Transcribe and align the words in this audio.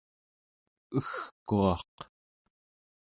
egkuaq 0.97 1.95